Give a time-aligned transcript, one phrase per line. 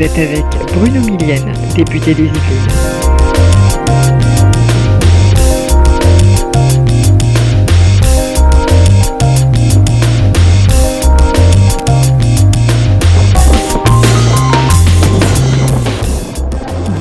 [0.00, 2.40] Vous êtes avec Bruno Millienne, député des Yvelines.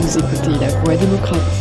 [0.01, 1.58] Vous écoutez La Voix démocrate.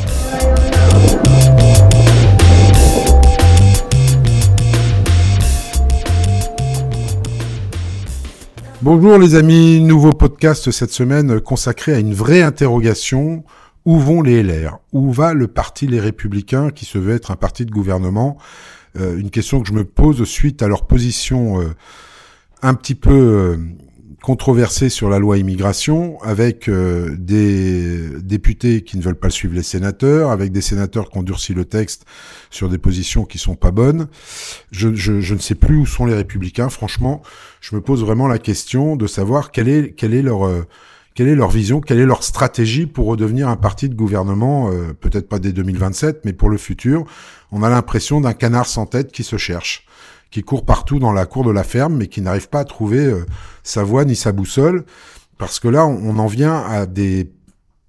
[8.90, 13.44] Bonjour les amis, nouveau podcast cette semaine consacré à une vraie interrogation.
[13.84, 17.36] Où vont les LR Où va le parti Les Républicains qui se veut être un
[17.36, 18.38] parti de gouvernement?
[18.98, 21.74] Euh, Une question que je me pose suite à leur position euh,
[22.62, 23.56] un petit peu euh,
[24.22, 29.62] controversée sur la loi immigration, avec euh, des députés qui ne veulent pas suivre les
[29.62, 32.04] sénateurs, avec des sénateurs qui ont durci le texte
[32.50, 34.08] sur des positions qui sont pas bonnes.
[34.70, 36.68] Je, je, je ne sais plus où sont les républicains.
[36.68, 37.22] Franchement,
[37.60, 40.66] je me pose vraiment la question de savoir quelle est, quelle est leur, euh,
[41.18, 44.92] quelle est leur vision, quelle est leur stratégie pour redevenir un parti de gouvernement, euh,
[44.92, 47.04] peut-être pas dès 2027, mais pour le futur.
[47.50, 49.84] On a l'impression d'un canard sans tête qui se cherche,
[50.30, 53.04] qui court partout dans la cour de la ferme, mais qui n'arrive pas à trouver
[53.04, 53.24] euh,
[53.62, 54.84] sa voie ni sa boussole,
[55.38, 57.32] parce que là, on, en vient à des,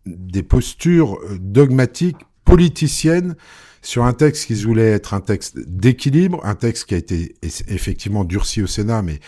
[0.06, 3.36] des postures euh, dogmatiques, politiciennes,
[3.82, 7.64] sur un texte qui voulait être un texte d'équilibre, un texte qui a été eff-
[7.68, 9.20] effectivement durci au Sénat, mais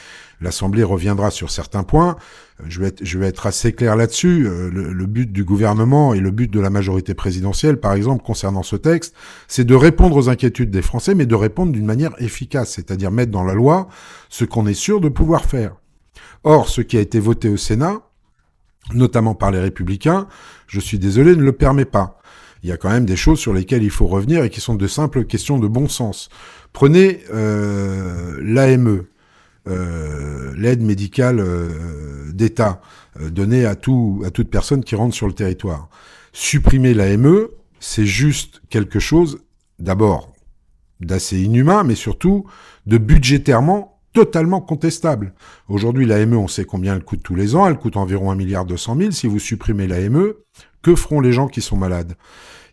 [0.41, 2.15] l'Assemblée reviendra sur certains points.
[2.59, 4.47] Euh, Je vais être, assez clair là-dessus.
[4.47, 8.23] Euh, Le, le but du gouvernement et le but de la majorité présidentielle, par exemple,
[8.23, 9.15] concernant ce texte,
[9.47, 13.31] c'est de répondre aux inquiétudes des Français, mais de répondre d'une manière efficace, c'est-à-dire mettre
[13.31, 13.87] dans la loi
[14.29, 15.75] ce qu'on est sûr de pouvoir faire.
[16.43, 18.01] Or, ce qui a été voté au Sénat,
[18.93, 20.27] notamment par les républicains,
[20.67, 22.19] je suis désolé, ne le permet pas.
[22.63, 24.75] Il y a quand même des choses sur lesquelles il faut revenir et qui sont
[24.75, 26.29] de simples questions de bon sens.
[26.73, 29.05] Prenez euh, l'AME,
[29.67, 32.81] euh, l'aide médicale euh, d'État
[33.19, 35.89] euh, donnée à, tout, à toute personne qui rentre sur le territoire.
[36.33, 37.47] Supprimer l'AME,
[37.79, 39.39] c'est juste quelque chose,
[39.79, 40.33] d'abord,
[40.99, 42.45] d'assez inhumain, mais surtout
[42.87, 45.33] de budgétairement totalement contestable.
[45.69, 47.67] Aujourd'hui, l'AME, on sait combien elle coûte tous les ans.
[47.67, 49.11] Elle coûte environ 1 milliard 200 000.
[49.11, 50.33] Si vous supprimez l'AME,
[50.81, 52.15] que feront les gens qui sont malades?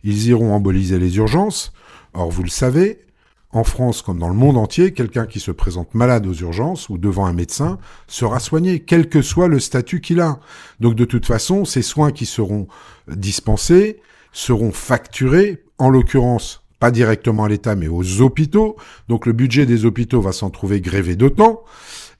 [0.03, 1.71] Ils iront emboliser les urgences.
[2.13, 3.05] Or, vous le savez,
[3.51, 6.97] en France comme dans le monde entier, quelqu'un qui se présente malade aux urgences ou
[6.97, 10.39] devant un médecin sera soigné, quel que soit le statut qu'il a.
[10.79, 12.67] Donc de toute façon, ces soins qui seront
[13.07, 14.01] dispensés
[14.31, 18.77] seront facturés, en l'occurrence pas directement à l'État, mais aux hôpitaux.
[19.09, 21.63] Donc le budget des hôpitaux va s'en trouver grévé d'autant.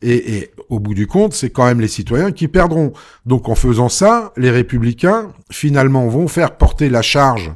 [0.01, 2.93] Et, au bout du compte, c'est quand même les citoyens qui perdront.
[3.25, 7.51] Donc en faisant ça, les républicains, finalement, vont faire porter la charge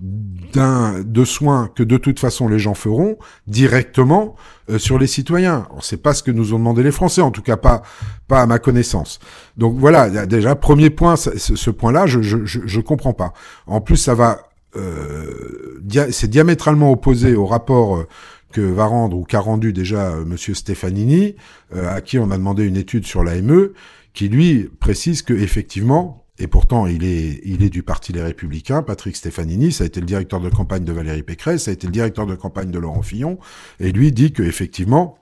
[0.00, 3.16] d'un de soins que de toute façon les gens feront
[3.46, 4.34] directement
[4.70, 5.66] euh, sur les citoyens.
[5.70, 7.82] Alors, C'est pas ce que nous ont demandé les Français, en tout cas pas
[8.28, 9.20] pas à ma connaissance.
[9.56, 13.32] Donc voilà, déjà premier point, ce, ce point-là, je, je je je comprends pas.
[13.66, 17.96] En plus, ça va, euh, c'est diamétralement opposé au rapport.
[17.96, 18.08] euh,
[18.52, 21.34] que va rendre ou qu'a rendu déjà euh, Monsieur Stefanini,
[21.74, 23.70] euh, à qui on a demandé une étude sur l'AME,
[24.12, 29.72] qui lui précise que effectivement, et pourtant il est du parti Les Républicains, Patrick Stefanini,
[29.72, 32.26] ça a été le directeur de campagne de Valérie Pécresse, ça a été le directeur
[32.26, 33.38] de campagne de Laurent Fillon,
[33.78, 35.18] et lui dit que effectivement,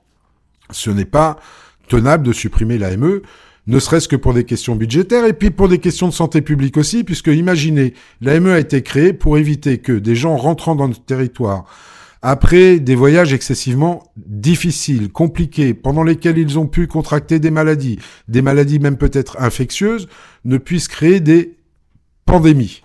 [0.71, 1.39] ce n'est pas
[1.89, 3.21] tenable de supprimer l'AME,
[3.67, 6.77] ne serait-ce que pour des questions budgétaires et puis pour des questions de santé publique
[6.77, 11.05] aussi, puisque imaginez, l'AME a été créée pour éviter que des gens rentrant dans notre
[11.05, 11.67] territoire
[12.22, 18.43] après des voyages excessivement difficiles, compliqués, pendant lesquels ils ont pu contracter des maladies, des
[18.43, 20.09] maladies même peut-être infectieuses,
[20.44, 21.56] ne puissent créer des
[22.25, 22.82] pandémies.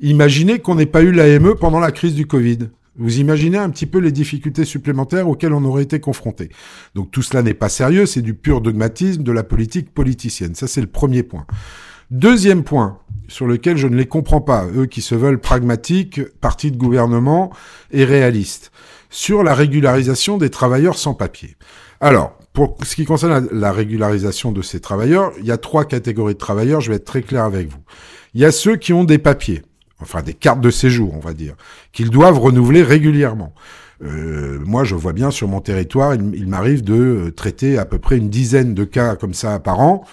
[0.00, 2.70] Imaginez qu'on n'ait pas eu l'AME pendant la crise du Covid.
[2.96, 6.48] Vous imaginez un petit peu les difficultés supplémentaires auxquelles on aurait été confronté.
[6.94, 10.54] Donc tout cela n'est pas sérieux, c'est du pur dogmatisme de la politique politicienne.
[10.54, 11.46] Ça c'est le premier point.
[12.10, 12.99] Deuxième point
[13.30, 17.50] sur lequel je ne les comprends pas, eux qui se veulent pragmatiques, partis de gouvernement
[17.92, 18.72] et réalistes,
[19.08, 21.56] sur la régularisation des travailleurs sans papier.
[22.00, 25.84] Alors, pour ce qui concerne la, la régularisation de ces travailleurs, il y a trois
[25.84, 27.78] catégories de travailleurs, je vais être très clair avec vous.
[28.34, 29.62] Il y a ceux qui ont des papiers,
[30.00, 31.54] enfin des cartes de séjour, on va dire,
[31.92, 33.54] qu'ils doivent renouveler régulièrement.
[34.02, 37.84] Euh, moi, je vois bien sur mon territoire, il, il m'arrive de euh, traiter à
[37.84, 40.04] peu près une dizaine de cas comme ça par an,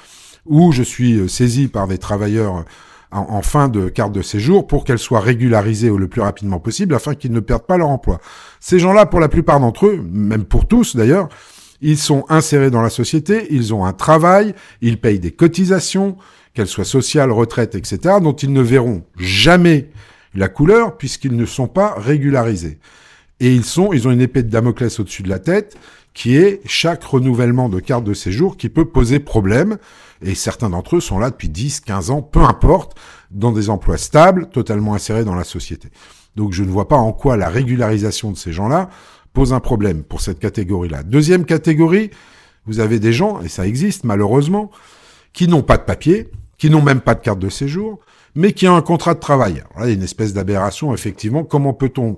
[0.46, 2.64] où je suis euh, saisi par des travailleurs
[3.12, 7.16] en, fin de carte de séjour pour qu'elles soient régularisées le plus rapidement possible afin
[7.16, 8.20] qu'ils ne perdent pas leur emploi.
[8.60, 11.30] Ces gens-là, pour la plupart d'entre eux, même pour tous d'ailleurs,
[11.82, 16.18] ils sont insérés dans la société, ils ont un travail, ils payent des cotisations,
[16.54, 19.92] qu'elles soient sociales, retraites, etc., dont ils ne verront jamais
[20.34, 22.80] la couleur puisqu'ils ne sont pas régularisés.
[23.40, 25.78] Et ils sont, ils ont une épée de Damoclès au-dessus de la tête
[26.14, 29.78] qui est chaque renouvellement de carte de séjour qui peut poser problème.
[30.24, 32.98] Et certains d'entre eux sont là depuis 10, 15 ans, peu importe,
[33.30, 35.90] dans des emplois stables, totalement insérés dans la société.
[36.36, 38.90] Donc je ne vois pas en quoi la régularisation de ces gens-là
[39.34, 41.04] pose un problème pour cette catégorie-là.
[41.04, 42.10] Deuxième catégorie,
[42.66, 44.72] vous avez des gens, et ça existe malheureusement,
[45.34, 48.00] qui n'ont pas de papier, qui n'ont même pas de carte de séjour,
[48.34, 49.64] mais qui ont un contrat de travail.
[49.70, 51.44] Alors là, il y a une espèce d'aberration, effectivement.
[51.44, 52.18] Comment peut-on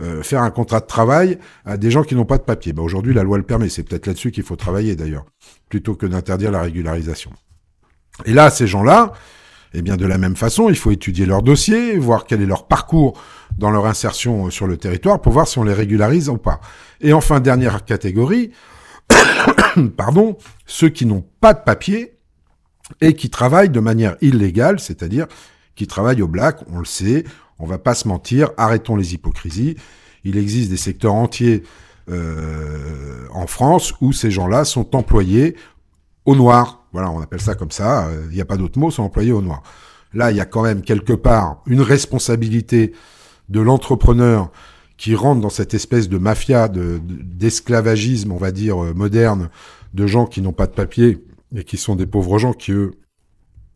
[0.00, 2.72] euh, faire un contrat de travail à des gens qui n'ont pas de papier.
[2.72, 3.68] Ben Aujourd'hui, la loi le permet.
[3.68, 5.24] C'est peut-être là-dessus qu'il faut travailler d'ailleurs,
[5.68, 7.32] plutôt que d'interdire la régularisation.
[8.24, 9.12] Et là, ces gens-là,
[9.74, 12.66] eh bien, de la même façon, il faut étudier leur dossier, voir quel est leur
[12.66, 13.20] parcours
[13.58, 16.60] dans leur insertion sur le territoire pour voir si on les régularise ou pas.
[17.00, 18.52] Et enfin, dernière catégorie,
[19.96, 22.18] pardon, ceux qui n'ont pas de papier
[23.00, 25.26] et qui travaillent de manière illégale, c'est-à-dire
[25.74, 27.24] qui travaillent au black, on le sait,
[27.58, 29.76] on va pas se mentir, arrêtons les hypocrisies.
[30.24, 31.62] Il existe des secteurs entiers
[32.10, 35.56] euh, en France où ces gens-là sont employés
[36.24, 36.86] au noir.
[36.92, 38.08] Voilà, on appelle ça comme ça.
[38.30, 39.62] Il n'y a pas d'autre mot, sont employés au noir.
[40.12, 42.92] Là, il y a quand même quelque part une responsabilité
[43.48, 44.50] de l'entrepreneur
[44.96, 49.50] qui rentre dans cette espèce de mafia, d'esclavagisme, on va dire, euh, moderne,
[49.94, 51.18] de gens qui n'ont pas de papier
[51.54, 52.92] et qui sont des pauvres gens qui, eux,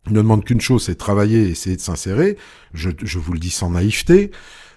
[0.09, 2.37] ne demande qu'une chose, c'est travailler et essayer de s'insérer.
[2.73, 2.89] Je,
[3.19, 4.31] vous le dis sans naïveté.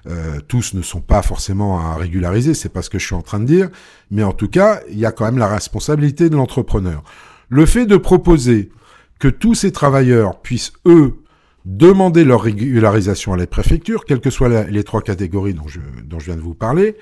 [0.06, 3.22] Euh, tous ne sont pas forcément à régulariser, c'est pas ce que je suis en
[3.22, 3.70] train de dire,
[4.10, 7.02] mais en tout cas, il y a quand même la responsabilité de l'entrepreneur.
[7.48, 8.70] Le fait de proposer
[9.18, 11.22] que tous ces travailleurs puissent, eux,
[11.64, 16.18] demander leur régularisation à la préfecture, quelles que soient les trois catégories dont je, dont
[16.18, 16.96] je viens de vous parler,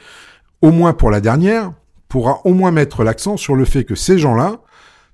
[0.60, 1.72] au moins pour la dernière,
[2.08, 4.60] pourra au moins mettre l'accent sur le fait que ces gens-là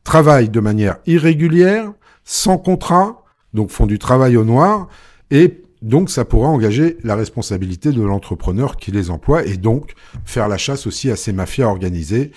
[0.05, 1.93] travaillent de manière irrégulière,
[2.31, 4.89] sans contrat, donc font du travail au noir,
[5.31, 9.95] et donc ça pourra engager la responsabilité de l'entrepreneur qui les emploie, et donc
[10.27, 12.33] faire la chasse aussi à ces mafias organisées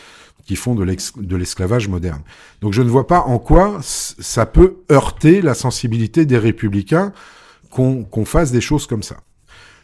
[0.46, 2.22] qui font de l'esclavage moderne.
[2.62, 7.12] Donc je ne vois pas en quoi ça peut heurter la sensibilité des républicains
[7.70, 9.18] qu'on fasse des choses comme ça.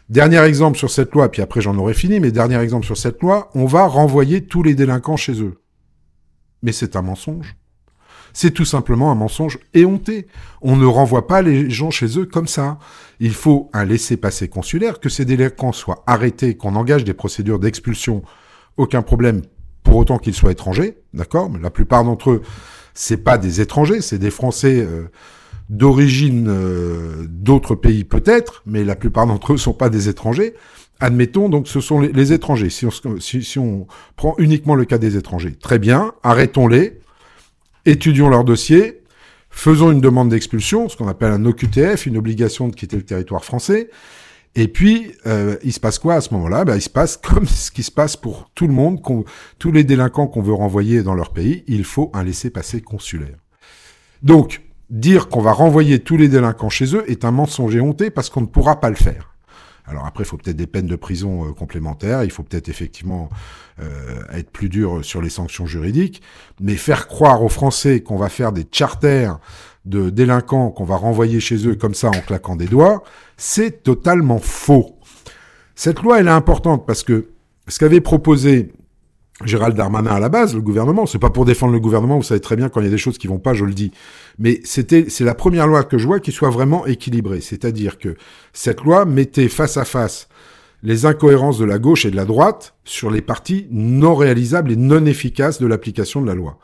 [0.08, 3.20] Dernier exemple sur cette loi, puis après j'en aurai fini, mais dernier exemple sur cette
[3.20, 5.60] loi, on va renvoyer tous les délinquants chez eux.
[6.62, 7.56] Mais c'est un mensonge.
[8.40, 10.28] C'est tout simplement un mensonge éhonté.
[10.62, 12.78] On ne renvoie pas les gens chez eux comme ça.
[13.18, 18.22] Il faut un laissez-passer consulaire, que ces délinquants soient arrêtés, qu'on engage des procédures d'expulsion.
[18.76, 19.42] Aucun problème
[19.82, 21.50] pour autant qu'ils soient étrangers, d'accord?
[21.50, 22.42] Mais la plupart d'entre eux,
[22.94, 25.08] c'est pas des étrangers, c'est des Français euh,
[25.68, 30.54] d'origine euh, d'autres pays peut-être, mais la plupart d'entre eux sont pas des étrangers.
[31.00, 32.70] Admettons, donc ce sont les, étrangers.
[32.70, 37.00] Si on, si on prend uniquement le cas des étrangers, très bien, arrêtons-les,
[37.88, 39.02] étudions leur dossier,
[39.50, 43.44] faisons une demande d'expulsion, ce qu'on appelle un OQTF, une obligation de quitter le territoire
[43.44, 43.90] français.
[44.54, 46.64] Et puis, euh, il se passe quoi à ce moment-là?
[46.64, 49.00] Ben, Il se passe comme ce qui se passe pour tout le monde,
[49.58, 53.36] tous les délinquants qu'on veut renvoyer dans leur pays, il faut un laissez-passer consulaire.
[54.22, 58.30] Donc, dire qu'on va renvoyer tous les délinquants chez eux est un mensonge éhonté parce
[58.30, 59.34] qu'on ne pourra pas le faire.
[59.88, 63.28] Alors après, il faut peut-être des peines de prison euh, complémentaires, il faut peut-être effectivement
[63.80, 66.22] euh, être plus dur sur les sanctions juridiques,
[66.60, 69.38] mais faire croire aux Français qu'on va faire des charters
[69.84, 73.02] de délinquants qu'on va renvoyer chez eux comme ça en claquant des doigts,
[73.36, 74.98] c'est totalement faux.
[75.74, 77.28] Cette loi, elle est importante parce que
[77.68, 78.72] ce qu'avait proposé
[79.44, 82.40] Gérald Darmanin à la base, le gouvernement, c'est pas pour défendre le gouvernement, vous savez
[82.40, 83.92] très bien quand il y a des choses qui vont pas, je le dis.
[84.38, 87.40] Mais c'était, c'est la première loi que je vois qui soit vraiment équilibrée.
[87.40, 88.16] C'est-à-dire que
[88.52, 90.28] cette loi mettait face à face
[90.82, 94.76] les incohérences de la gauche et de la droite sur les parties non réalisables et
[94.76, 96.58] non efficaces de l'application de la loi.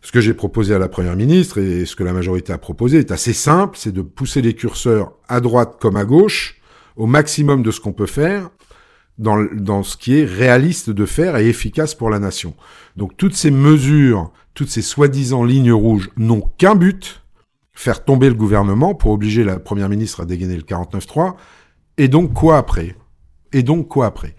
[0.00, 2.98] Ce que j'ai proposé à la première ministre et ce que la majorité a proposé
[2.98, 6.60] est assez simple, c'est de pousser les curseurs à droite comme à gauche
[6.96, 8.50] au maximum de ce qu'on peut faire
[9.18, 12.54] dans, ce qui est réaliste de faire et efficace pour la nation.
[12.96, 17.22] Donc toutes ces mesures, toutes ces soi-disant lignes rouges n'ont qu'un but,
[17.72, 21.34] faire tomber le gouvernement pour obliger la première ministre à dégainer le 49-3.
[21.96, 22.96] Et donc quoi après?
[23.52, 24.34] Et donc quoi après?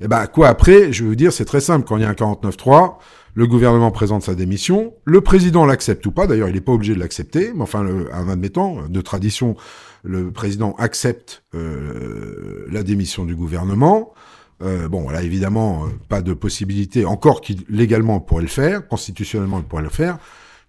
[0.00, 1.86] Eh ben quoi après Je veux vous dire, c'est très simple.
[1.86, 2.96] Quand il y a un 49-3,
[3.34, 6.26] le gouvernement présente sa démission, le président l'accepte ou pas.
[6.26, 9.56] D'ailleurs, il n'est pas obligé de l'accepter, mais enfin, le, en admettant, de tradition,
[10.04, 14.12] le président accepte euh, la démission du gouvernement.
[14.62, 19.58] Euh, bon, là, évidemment, euh, pas de possibilité, encore qu'il légalement pourrait le faire, constitutionnellement
[19.58, 20.18] il pourrait le faire.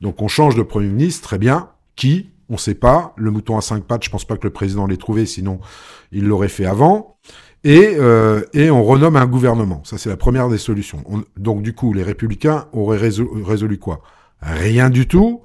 [0.01, 1.69] Donc on change de Premier ministre, très bien.
[1.95, 2.31] Qui?
[2.49, 3.13] On ne sait pas.
[3.17, 5.59] Le mouton à cinq pattes, je pense pas que le président l'ait trouvé, sinon
[6.11, 7.17] il l'aurait fait avant.
[7.63, 9.81] Et, euh, on renomme un gouvernement.
[9.83, 11.03] Ça, c'est la première des solutions.
[11.35, 14.01] donc du coup, les républicains auraient résolu quoi?
[14.41, 15.41] Rien du tout.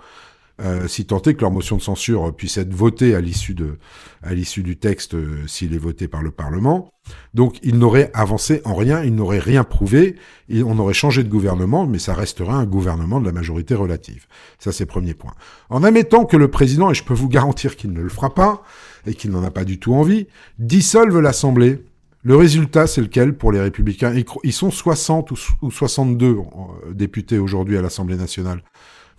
[0.61, 3.79] Euh, si tant est que leur motion de censure puisse être votée à l'issue de
[4.23, 6.93] à l'issue du texte euh, s'il est voté par le Parlement.
[7.35, 10.17] Donc ils n'auraient avancé en rien, ils n'auraient rien prouvé,
[10.53, 14.27] on aurait changé de gouvernement, mais ça restera un gouvernement de la majorité relative.
[14.59, 15.33] Ça c'est premier point.
[15.71, 18.63] En admettant que le président, et je peux vous garantir qu'il ne le fera pas,
[19.07, 20.27] et qu'il n'en a pas du tout envie,
[20.59, 21.85] dissolve l'Assemblée.
[22.23, 24.15] Le résultat, c'est lequel pour les républicains?
[24.45, 25.31] Ils sont 60
[25.63, 28.63] ou 62 euh, députés aujourd'hui à l'Assemblée nationale.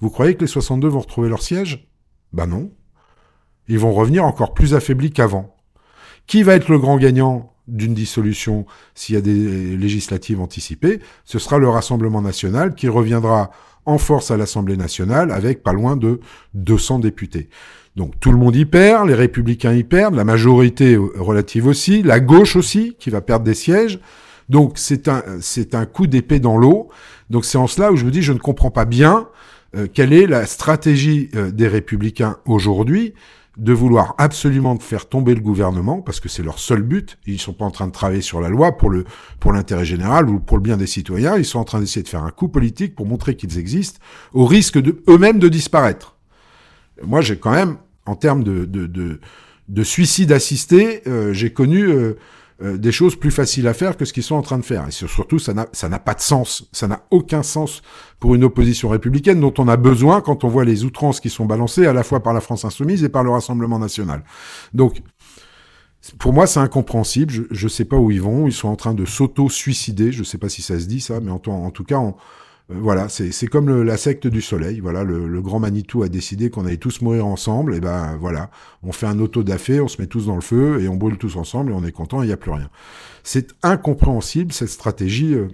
[0.02, 1.88] Vous croyez que les 62 vont retrouver leur siège?
[2.34, 2.72] Ben non.
[3.68, 5.56] Ils vont revenir encore plus affaiblis qu'avant.
[6.28, 8.66] Qui va être le grand gagnant d'une dissolution
[8.96, 11.00] s'il y a des législatives anticipées?
[11.24, 13.52] Ce sera le Rassemblement national qui reviendra
[13.86, 16.20] en force à l'Assemblée nationale avec pas loin de
[16.54, 17.50] 200 députés.
[17.96, 22.20] Donc tout le monde y perd, les républicains y perdent, la majorité relative aussi, la
[22.20, 24.00] gauche aussi qui va perdre des sièges.
[24.50, 26.90] Donc c'est un c'est un coup d'épée dans l'eau.
[27.30, 29.28] Donc c'est en cela où je vous dis je ne comprends pas bien
[29.76, 33.14] euh, quelle est la stratégie euh, des républicains aujourd'hui
[33.58, 37.18] de vouloir absolument faire tomber le gouvernement parce que c'est leur seul but?
[37.26, 39.06] Ils sont pas en train de travailler sur la loi pour le
[39.40, 41.38] pour l'intérêt général ou pour le bien des citoyens.
[41.38, 44.00] Ils sont en train d'essayer de faire un coup politique pour montrer qu'ils existent
[44.34, 46.16] au risque de eux-mêmes de disparaître.
[47.04, 49.20] Moi, j'ai quand même, en termes de de, de,
[49.68, 51.88] de suicide assisté, euh, j'ai connu
[52.64, 54.88] euh, des choses plus faciles à faire que ce qu'ils sont en train de faire.
[54.88, 56.70] Et surtout, ça n'a, pas de sens.
[56.72, 57.82] Ça n'a aucun sens
[58.20, 61.46] pour une opposition républicaine dont on a besoin quand on voit les outrances qui sont
[61.46, 64.24] balancées à la fois par la France insoumise et par le Rassemblement national.
[64.74, 65.02] Donc,
[66.18, 67.34] pour moi, c'est incompréhensible.
[67.50, 68.48] Je ne sais pas où ils vont.
[68.48, 70.12] Ils sont en train de s'auto-suicider.
[70.12, 72.16] Je ne sais pas si ça se dit ça, mais en, en tout cas, on,
[72.70, 74.80] voilà, c'est comme la secte du soleil.
[74.80, 77.76] Voilà, le, grand Manitou a décidé qu'on allait tous mourir ensemble.
[77.76, 78.50] Et ben voilà,
[78.84, 81.18] on fait un auto dafé, on se met tous dans le feu et on brûle
[81.18, 82.22] tous ensemble et on est content.
[82.24, 82.70] Il n'y a plus rien.
[83.24, 85.48] C'est incompréhensible cette stratégie euh,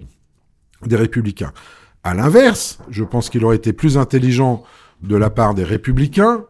[0.86, 1.52] des républicains.
[2.04, 4.62] À l'inverse, je pense qu'il aurait été plus intelligent
[5.02, 6.44] de la part des républicains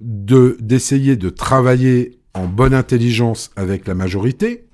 [0.00, 4.66] de d'essayer de travailler en bonne intelligence avec la majorité,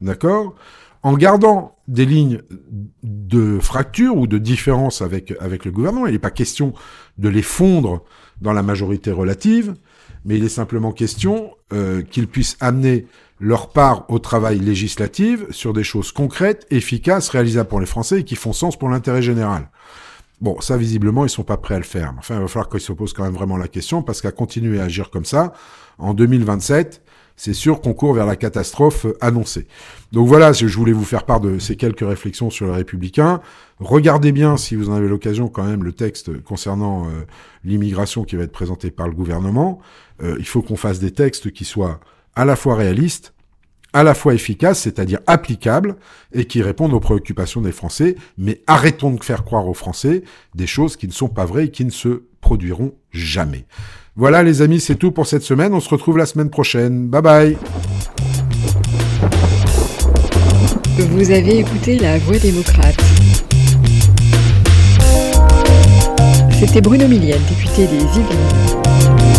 [0.00, 0.54] d'accord,
[1.02, 2.42] en gardant des lignes
[3.02, 6.06] de fracture ou de différence avec, avec le gouvernement.
[6.06, 6.74] Il n'est pas question
[7.18, 8.02] de les fondre
[8.40, 9.74] dans la majorité relative,
[10.24, 13.06] mais il est simplement question euh, qu'ils puissent amener
[13.40, 18.24] leur part au travail législatif sur des choses concrètes, efficaces, réalisables pour les Français et
[18.24, 19.70] qui font sens pour l'intérêt général.
[20.40, 22.14] Bon, ça, visiblement, ils sont pas prêts à le faire.
[22.18, 24.80] Enfin, il va falloir qu'ils se posent quand même vraiment la question, parce qu'à continuer
[24.80, 25.52] à agir comme ça,
[25.98, 27.02] en 2027,
[27.38, 29.66] c'est sûr qu'on court vers la catastrophe annoncée.
[30.12, 33.40] Donc voilà, je voulais vous faire part de ces quelques réflexions sur les républicains.
[33.78, 37.24] Regardez bien, si vous en avez l'occasion, quand même, le texte concernant euh,
[37.64, 39.78] l'immigration qui va être présenté par le gouvernement.
[40.20, 42.00] Euh, il faut qu'on fasse des textes qui soient
[42.34, 43.32] à la fois réalistes,
[43.92, 45.96] à la fois efficaces, c'est-à-dire applicables,
[46.32, 50.22] et qui répondent aux préoccupations des Français, mais arrêtons de faire croire aux Français
[50.54, 53.64] des choses qui ne sont pas vraies et qui ne se produiront jamais.
[54.16, 55.72] Voilà les amis, c'est tout pour cette semaine.
[55.72, 57.08] On se retrouve la semaine prochaine.
[57.08, 57.56] Bye bye.
[60.98, 62.96] Vous avez écouté La Voix démocrate.
[66.58, 69.37] C'était Bruno Millienne, député des Yvelines.